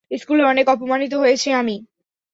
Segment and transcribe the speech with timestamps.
[0.11, 1.75] স্কুলে অনেক অপমানিত হয়েছি আমি!